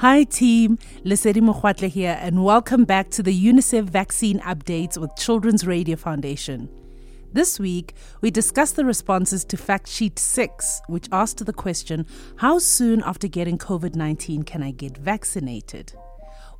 Hi, 0.00 0.24
team. 0.24 0.78
Lesedi 1.04 1.42
Mokwatle 1.42 1.86
here, 1.86 2.16
and 2.22 2.42
welcome 2.42 2.84
back 2.84 3.10
to 3.10 3.22
the 3.22 3.38
UNICEF 3.38 3.84
Vaccine 3.84 4.40
Updates 4.40 4.96
with 4.96 5.14
Children's 5.14 5.66
Radio 5.66 5.94
Foundation. 5.94 6.70
This 7.34 7.60
week, 7.60 7.92
we 8.22 8.30
discuss 8.30 8.72
the 8.72 8.86
responses 8.86 9.44
to 9.44 9.58
Fact 9.58 9.86
Sheet 9.86 10.18
6, 10.18 10.80
which 10.86 11.06
asked 11.12 11.44
the 11.44 11.52
question 11.52 12.06
How 12.36 12.58
soon 12.58 13.02
after 13.02 13.28
getting 13.28 13.58
COVID 13.58 13.94
19 13.94 14.44
can 14.44 14.62
I 14.62 14.70
get 14.70 14.96
vaccinated? 14.96 15.92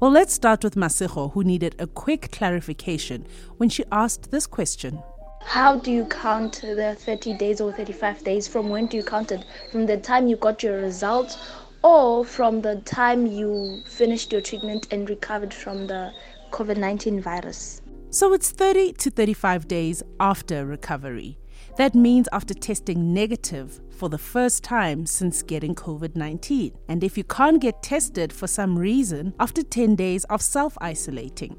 Well, 0.01 0.11
let's 0.11 0.35
start 0.35 0.63
with 0.63 0.75
Masego, 0.75 1.33
who 1.33 1.43
needed 1.43 1.77
a 1.79 1.87
quick 1.87 2.31
clarification 2.33 3.27
when 3.57 3.71
she 3.71 3.85
asked 3.91 4.31
this 4.31 4.47
question. 4.47 5.03
How 5.41 5.79
do 5.79 5.91
you 5.91 6.05
count 6.05 6.61
the 6.61 6.95
30 6.99 7.39
days 7.39 7.63
or 7.63 7.73
35 7.73 8.23
days? 8.23 8.47
From 8.47 8.69
when 8.69 8.85
do 8.85 8.99
you 8.99 9.03
count 9.03 9.33
it? 9.33 9.47
From 9.73 9.87
the 9.87 9.97
time 9.97 10.27
you 10.27 10.37
got 10.37 10.63
your 10.63 10.77
results 10.77 11.39
or 11.83 12.25
from 12.25 12.61
the 12.61 12.77
time 12.85 13.27
you 13.27 13.83
finished 13.87 14.33
your 14.33 14.41
treatment 14.41 14.87
and 14.91 15.09
recovered 15.09 15.53
from 15.53 15.87
the 15.87 16.13
COVID 16.51 16.77
19 16.77 17.21
virus. 17.21 17.81
So 18.11 18.33
it's 18.33 18.51
30 18.51 18.95
to 18.95 19.11
35 19.11 19.69
days 19.69 20.03
after 20.19 20.67
recovery. 20.67 21.39
That 21.77 21.95
means 21.95 22.29
after 22.33 22.55
testing 22.55 23.15
negative 23.15 23.81
for 23.91 24.09
the 24.09 24.19
first 24.19 24.65
time 24.65 25.07
since 25.07 25.43
getting 25.43 25.75
COVID 25.75 26.17
19. 26.17 26.73
And 26.89 27.05
if 27.05 27.17
you 27.17 27.25
can't 27.25 27.61
get 27.61 27.83
tested 27.83 28.33
for 28.33 28.47
some 28.47 28.79
reason, 28.79 29.35
after 29.39 29.63
10 29.63 29.95
days 29.95 30.25
of 30.25 30.43
self 30.43 30.77
isolating. 30.81 31.57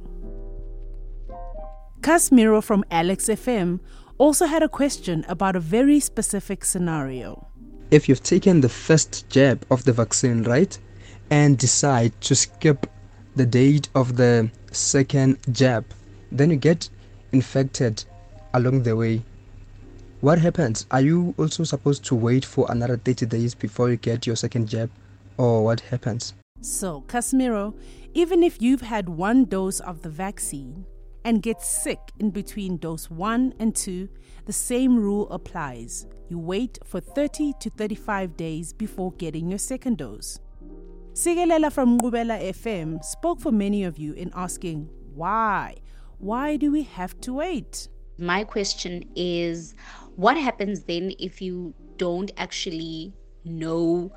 Casimiro 2.02 2.62
from 2.62 2.84
Alex 2.90 3.28
FM 3.28 3.80
also 4.18 4.46
had 4.46 4.64
a 4.64 4.70
question 4.70 5.24
about 5.28 5.56
a 5.56 5.60
very 5.60 6.00
specific 6.00 6.66
scenario 6.66 7.51
if 7.92 8.08
you've 8.08 8.24
taken 8.24 8.62
the 8.62 8.70
first 8.70 9.30
jab 9.30 9.66
of 9.70 9.84
the 9.84 9.92
vaccine, 9.92 10.44
right, 10.44 10.78
and 11.30 11.58
decide 11.58 12.20
to 12.22 12.34
skip 12.34 12.88
the 13.36 13.46
date 13.46 13.90
of 13.96 14.16
the 14.16 14.50
second 14.72 15.38
jab, 15.52 15.86
then 16.32 16.50
you 16.50 16.56
get 16.56 16.90
infected 17.34 18.04
along 18.54 18.84
the 18.84 18.96
way. 18.96 19.22
What 20.22 20.40
happens? 20.40 20.86
Are 20.92 21.02
you 21.02 21.36
also 21.38 21.66
supposed 21.66 22.06
to 22.06 22.16
wait 22.16 22.46
for 22.46 22.66
another 22.70 22.96
30 22.96 23.26
days 23.26 23.54
before 23.54 23.90
you 23.90 23.98
get 23.98 24.26
your 24.26 24.38
second 24.38 24.70
jab? 24.70 24.90
Or 25.38 25.64
what 25.64 25.82
happens? 25.82 26.34
So, 26.62 27.02
Casimiro, 27.08 27.74
even 28.14 28.44
if 28.44 28.62
you've 28.62 28.82
had 28.82 29.10
one 29.10 29.46
dose 29.46 29.80
of 29.80 30.02
the 30.02 30.10
vaccine 30.10 30.86
and 31.24 31.42
get 31.42 31.62
sick 31.62 32.00
in 32.20 32.32
between 32.32 32.78
dose 32.78 33.10
1 33.10 33.56
and 33.60 33.76
2, 33.76 34.10
the 34.46 34.54
same 34.54 34.98
rule 34.98 35.30
applies 35.30 36.08
you 36.30 36.40
wait 36.40 36.80
for 36.86 37.02
30 37.02 37.54
to 37.60 37.70
35 37.70 38.38
days 38.38 38.72
before 38.72 39.12
getting 39.14 39.50
your 39.50 39.60
second 39.60 39.98
dose. 39.98 40.40
Sigelela 41.14 41.70
from 41.70 42.00
Ngubela 42.00 42.42
FM 42.54 43.04
spoke 43.04 43.42
for 43.42 43.52
many 43.52 43.84
of 43.84 43.98
you 43.98 44.14
in 44.14 44.32
asking, 44.34 44.90
why? 45.14 45.76
Why 46.20 46.56
do 46.56 46.72
we 46.72 46.84
have 46.84 47.20
to 47.22 47.34
wait? 47.34 47.90
My 48.18 48.46
question 48.46 49.04
is 49.14 49.76
what 50.16 50.38
happens 50.38 50.84
then 50.84 51.12
if 51.20 51.42
you 51.42 51.74
don't 51.98 52.32
actually 52.38 53.14
know 53.44 54.14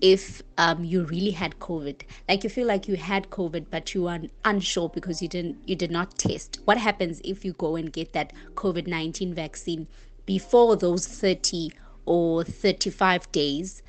if 0.00 0.42
um, 0.58 0.84
you 0.84 1.04
really 1.04 1.30
had 1.30 1.58
COVID, 1.58 2.02
like 2.28 2.44
you 2.44 2.50
feel 2.50 2.66
like 2.66 2.88
you 2.88 2.96
had 2.96 3.30
COVID, 3.30 3.66
but 3.70 3.94
you 3.94 4.06
are 4.08 4.20
unsure 4.44 4.88
because 4.88 5.22
you 5.22 5.28
didn't, 5.28 5.56
you 5.68 5.76
did 5.76 5.90
not 5.90 6.18
test. 6.18 6.60
What 6.64 6.78
happens 6.78 7.20
if 7.24 7.44
you 7.44 7.54
go 7.54 7.76
and 7.76 7.92
get 7.92 8.12
that 8.12 8.32
COVID 8.54 8.86
nineteen 8.86 9.34
vaccine 9.34 9.86
before 10.26 10.76
those 10.76 11.06
30 11.06 11.72
or 12.04 12.44
35 12.44 13.30
days? 13.32 13.82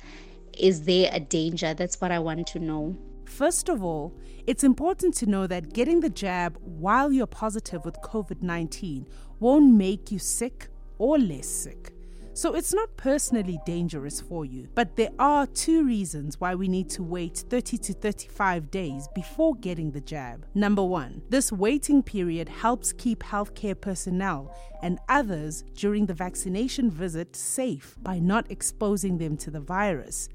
Is 0.56 0.84
there 0.84 1.10
a 1.12 1.20
danger? 1.20 1.74
That's 1.74 2.00
what 2.00 2.10
I 2.10 2.18
want 2.18 2.46
to 2.48 2.58
know. 2.58 2.96
First 3.24 3.68
of 3.68 3.84
all, 3.84 4.12
it's 4.46 4.64
important 4.64 5.14
to 5.16 5.26
know 5.26 5.46
that 5.46 5.74
getting 5.74 6.00
the 6.00 6.08
jab 6.08 6.56
while 6.62 7.12
you're 7.12 7.26
positive 7.26 7.84
with 7.84 8.00
COVID 8.00 8.42
19 8.42 9.06
won't 9.40 9.74
make 9.74 10.10
you 10.10 10.18
sick 10.18 10.68
or 10.98 11.18
less 11.18 11.46
sick. 11.46 11.92
So 12.38 12.54
it's 12.54 12.72
not 12.72 12.96
personally 12.96 13.58
dangerous 13.66 14.20
for 14.20 14.44
you, 14.44 14.68
but 14.76 14.94
there 14.94 15.10
are 15.18 15.44
two 15.44 15.84
reasons 15.84 16.38
why 16.38 16.54
we 16.54 16.68
need 16.68 16.88
to 16.90 17.02
wait 17.02 17.38
30 17.50 17.78
to 17.78 17.92
35 17.92 18.70
days 18.70 19.08
before 19.12 19.56
getting 19.56 19.90
the 19.90 20.00
jab. 20.00 20.46
Number 20.54 20.84
one, 20.84 21.20
this 21.30 21.50
waiting 21.50 22.00
period 22.00 22.48
helps 22.48 22.92
keep 22.92 23.24
healthcare 23.24 23.74
personnel 23.80 24.54
and 24.84 25.00
others 25.08 25.64
during 25.74 26.06
the 26.06 26.14
vaccination 26.14 26.92
visit 26.92 27.34
safe 27.34 27.96
by 28.02 28.20
not 28.20 28.48
exposing 28.52 29.18
them 29.18 29.36
to 29.38 29.50
the 29.50 29.58
virus. 29.58 30.28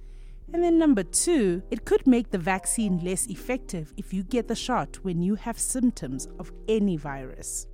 And 0.52 0.62
then 0.62 0.78
number 0.78 1.04
two, 1.04 1.64
it 1.72 1.86
could 1.86 2.06
make 2.06 2.32
the 2.32 2.38
vaccine 2.38 3.00
less 3.02 3.28
effective 3.28 3.94
if 3.96 4.14
you 4.14 4.24
get 4.24 4.50
the 4.50 4.56
shot 4.56 4.98
when 5.04 5.22
you 5.22 5.36
have 5.36 5.58
symptoms 5.58 6.28
of 6.38 6.52
any 6.68 6.98
virus. 6.98 7.66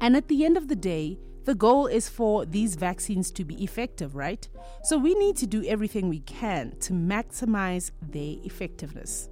And 0.00 0.16
at 0.16 0.28
the 0.28 0.44
end 0.44 0.56
of 0.56 0.68
the 0.68 0.76
day, 0.76 1.18
the 1.46 1.54
goal 1.54 1.86
is 1.86 2.08
for 2.08 2.44
these 2.44 2.74
vaccines 2.74 3.30
to 3.30 3.44
be 3.44 3.62
effective, 3.62 4.16
right? 4.16 4.46
So 4.82 4.98
we 4.98 5.14
need 5.14 5.36
to 5.36 5.46
do 5.46 5.64
everything 5.64 6.08
we 6.08 6.20
can 6.20 6.76
to 6.80 6.92
maximize 6.92 7.92
their 8.02 8.34
effectiveness. 8.44 9.28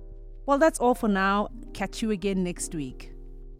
Well, 0.46 0.58
that's 0.58 0.78
all 0.78 0.94
for 0.94 1.08
now. 1.08 1.48
Catch 1.72 2.02
you 2.02 2.12
again 2.12 2.44
next 2.44 2.74
week. 2.74 3.13